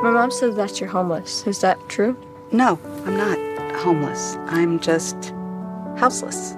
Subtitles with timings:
[0.00, 1.44] My mom says that you're homeless.
[1.44, 2.16] Is that true?
[2.52, 3.36] No, I'm not
[3.80, 4.36] homeless.
[4.46, 5.16] I'm just
[5.96, 6.54] houseless.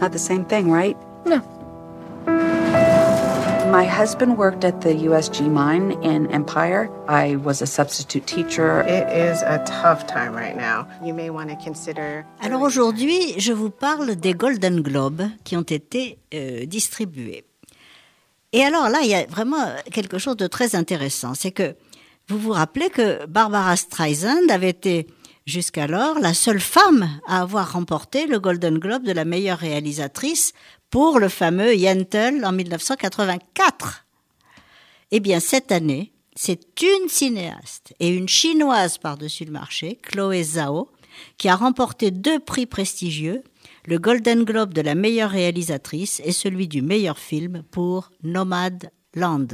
[0.00, 0.96] Not the same thing, right?
[1.26, 1.42] No.
[3.72, 6.88] My husband worked at the USG mine in Empire.
[7.08, 8.82] I was a substitute teacher.
[8.82, 10.86] It is a tough time right now.
[11.04, 12.24] You may want to consider.
[12.40, 17.44] Alors aujourd'hui, je vous parle des Golden Globes qui ont été euh, distribués.
[18.52, 21.34] Et alors là, il y a vraiment quelque chose de très intéressant.
[21.34, 21.74] C'est que
[22.28, 25.06] vous vous rappelez que Barbara Streisand avait été
[25.46, 30.52] jusqu'alors la seule femme à avoir remporté le Golden Globe de la meilleure réalisatrice
[30.90, 34.04] pour le fameux Yentl en 1984.
[35.10, 40.90] Eh bien, cette année, c'est une cinéaste et une chinoise par-dessus le marché, Chloé Zhao,
[41.38, 43.42] qui a remporté deux prix prestigieux,
[43.86, 49.48] le Golden Globe de la meilleure réalisatrice et celui du meilleur film pour Nomad Land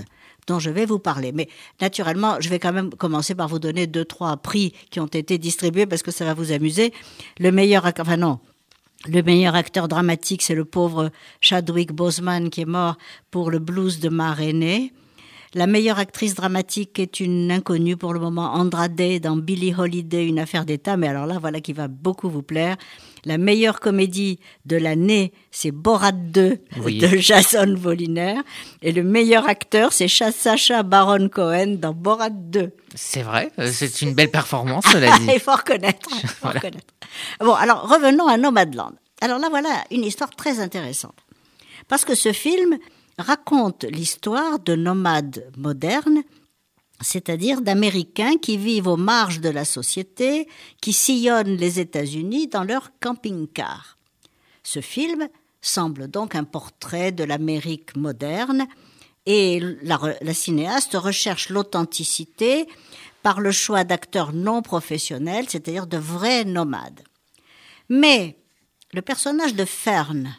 [0.47, 1.33] dont je vais vous parler.
[1.33, 1.49] Mais
[1.81, 5.39] naturellement, je vais quand même commencer par vous donner deux, trois prix qui ont été
[5.39, 6.93] distribués parce que ça va vous amuser.
[7.39, 8.41] Le meilleur, non,
[9.07, 12.97] le meilleur acteur dramatique, c'est le pauvre Chadwick Boseman qui est mort
[13.31, 14.35] pour le blues de Ma
[15.57, 20.41] La meilleure actrice dramatique est une inconnue pour le moment, Andrade dans Billie Holiday, une
[20.41, 20.97] affaire d'État.
[20.97, 22.77] Mais alors là, voilà qui va beaucoup vous plaire.
[23.25, 28.41] La meilleure comédie de l'année, c'est Borat 2 de Jason Voliner.
[28.83, 32.73] Et le meilleur acteur, c'est Sacha Baron Cohen dans Borat 2.
[32.97, 35.27] C'est vrai, euh, c'est une belle performance, cela dit.
[35.33, 36.11] Il faut reconnaître.
[36.41, 36.95] Faut reconnaître.
[37.39, 38.93] Bon, alors revenons à Nomadland.
[39.21, 41.15] Alors là, voilà une histoire très intéressante.
[41.87, 42.79] Parce que ce film
[43.19, 46.23] raconte l'histoire de nomades modernes
[47.01, 50.49] c'est-à-dire d'Américains qui vivent aux marges de la société,
[50.81, 53.99] qui sillonnent les États-Unis dans leur camping-car.
[54.63, 55.29] Ce film
[55.61, 58.67] semble donc un portrait de l'Amérique moderne
[59.27, 62.69] et la, la cinéaste recherche l'authenticité
[63.23, 67.03] par le choix d'acteurs non professionnels, c'est-à-dire de vrais nomades.
[67.89, 68.37] Mais
[68.93, 70.35] le personnage de Fern,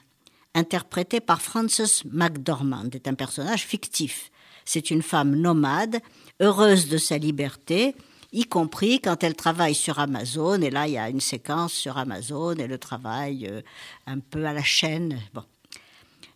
[0.55, 4.31] interprété par Frances McDormand, est un personnage fictif.
[4.65, 5.99] C'est une femme nomade
[6.41, 7.95] heureuse de sa liberté,
[8.31, 10.61] y compris quand elle travaille sur Amazon.
[10.61, 13.61] Et là, il y a une séquence sur Amazon et le travail euh,
[14.07, 15.19] un peu à la chaîne.
[15.33, 15.43] Bon.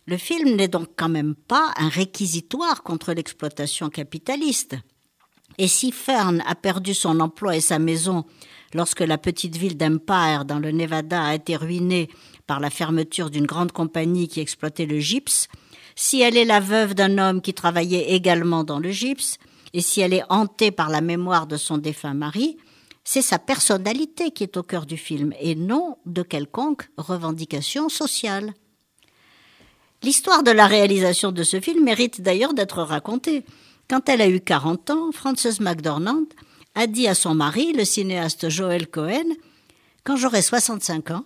[0.06, 4.76] Le film n'est donc quand même pas un réquisitoire contre l'exploitation capitaliste.
[5.60, 8.24] Et si Fern a perdu son emploi et sa maison
[8.72, 12.08] lorsque la petite ville d'Empire dans le Nevada a été ruinée
[12.46, 15.48] par la fermeture d'une grande compagnie qui exploitait le gypse,
[15.94, 19.36] si elle est la veuve d'un homme qui travaillait également dans le gypse,
[19.74, 22.56] et si elle est hantée par la mémoire de son défunt mari,
[23.04, 28.54] c'est sa personnalité qui est au cœur du film et non de quelconque revendication sociale.
[30.02, 33.44] L'histoire de la réalisation de ce film mérite d'ailleurs d'être racontée.
[33.90, 36.26] Quand elle a eu 40 ans, Frances McDormand
[36.76, 39.34] a dit à son mari, le cinéaste Joel Cohen,
[40.04, 41.24] Quand j'aurai 65 ans,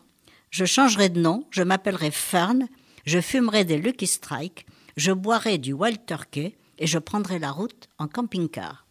[0.48, 2.66] je changerai de nom, je m'appellerai Fern,
[3.04, 4.64] je fumerai des Lucky Strike,
[4.96, 8.86] je boirai du Wild Turkey, et je prendrai la route en camping-car.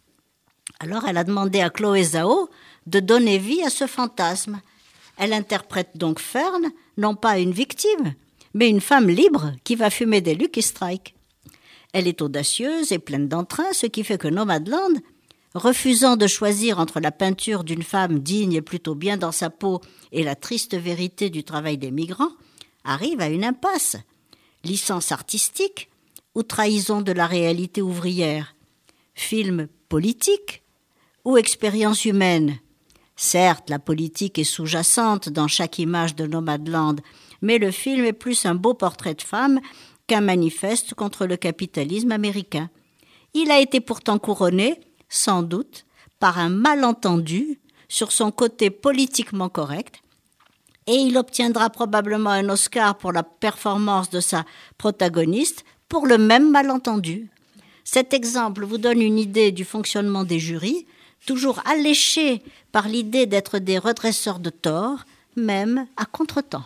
[0.78, 2.48] Alors elle a demandé à Chloé Zhao
[2.86, 4.60] de donner vie à ce fantasme.
[5.16, 8.14] Elle interprète donc Fern, non pas une victime,
[8.54, 11.16] mais une femme libre qui va fumer des Lucky Strike.
[11.94, 14.98] Elle est audacieuse et pleine d'entrain, ce qui fait que Nomadland,
[15.54, 19.80] refusant de choisir entre la peinture d'une femme digne et plutôt bien dans sa peau
[20.10, 22.32] et la triste vérité du travail des migrants,
[22.82, 23.96] arrive à une impasse.
[24.64, 25.88] Licence artistique,
[26.34, 28.56] ou trahison de la réalité ouvrière?
[29.14, 30.64] Film politique
[31.24, 32.58] ou expérience humaine?
[33.14, 36.96] Certes, la politique est sous-jacente dans chaque image de Nomadland,
[37.40, 39.60] mais le film est plus un beau portrait de femme
[40.06, 42.70] qu'un manifeste contre le capitalisme américain.
[43.32, 45.86] Il a été pourtant couronné, sans doute,
[46.20, 50.02] par un malentendu sur son côté politiquement correct,
[50.86, 54.44] et il obtiendra probablement un Oscar pour la performance de sa
[54.78, 57.30] protagoniste, pour le même malentendu.
[57.84, 60.86] Cet exemple vous donne une idée du fonctionnement des jurys,
[61.26, 62.42] toujours alléchés
[62.72, 65.04] par l'idée d'être des redresseurs de tort,
[65.36, 66.64] même à contretemps.